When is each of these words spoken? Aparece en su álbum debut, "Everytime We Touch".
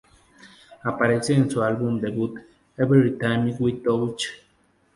Aparece 0.83 1.35
en 1.35 1.47
su 1.47 1.61
álbum 1.61 1.99
debut, 2.01 2.39
"Everytime 2.75 3.53
We 3.59 3.73
Touch". 3.83 4.29